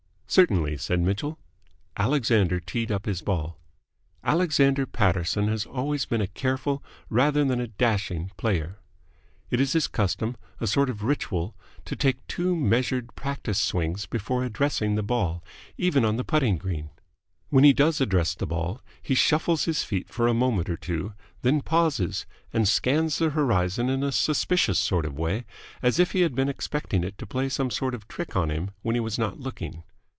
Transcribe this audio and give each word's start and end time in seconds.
"Certainly," 0.33 0.77
said 0.77 1.01
Mitchell. 1.01 1.37
Alexander 1.97 2.61
teed 2.61 2.89
up 2.89 3.05
his 3.05 3.21
ball. 3.21 3.59
Alexander 4.23 4.85
Paterson 4.85 5.49
has 5.49 5.65
always 5.65 6.05
been 6.05 6.21
a 6.21 6.27
careful 6.27 6.81
rather 7.09 7.43
than 7.43 7.59
a 7.59 7.67
dashing 7.67 8.31
player. 8.37 8.77
It 9.49 9.59
is 9.59 9.73
his 9.73 9.87
custom, 9.89 10.37
a 10.61 10.67
sort 10.67 10.89
of 10.89 11.03
ritual, 11.03 11.53
to 11.83 11.97
take 11.97 12.25
two 12.27 12.55
measured 12.55 13.13
practice 13.15 13.59
swings 13.59 14.05
before 14.05 14.45
addressing 14.45 14.95
the 14.95 15.03
ball, 15.03 15.43
even 15.77 16.05
on 16.05 16.15
the 16.15 16.23
putting 16.23 16.57
green. 16.57 16.91
When 17.49 17.65
he 17.65 17.73
does 17.73 17.99
address 17.99 18.33
the 18.33 18.47
ball 18.47 18.79
he 19.01 19.13
shuffles 19.15 19.65
his 19.65 19.83
feet 19.83 20.07
for 20.07 20.29
a 20.29 20.33
moment 20.33 20.69
or 20.69 20.77
two, 20.77 21.11
then 21.41 21.59
pauses, 21.59 22.25
and 22.53 22.69
scans 22.69 23.17
the 23.17 23.31
horizon 23.31 23.89
in 23.89 24.01
a 24.01 24.13
suspicious 24.13 24.79
sort 24.79 25.05
of 25.05 25.19
way, 25.19 25.43
as 25.81 25.99
if 25.99 26.13
he 26.13 26.21
had 26.21 26.35
been 26.35 26.47
expecting 26.47 27.03
it 27.03 27.17
to 27.17 27.27
play 27.27 27.49
some 27.49 27.69
sort 27.69 27.93
of 27.93 28.03
a 28.03 28.05
trick 28.05 28.37
on 28.37 28.49
him 28.49 28.71
when 28.81 28.95
he 28.95 29.01
was 29.01 29.19
not 29.19 29.37
looking. 29.37 29.83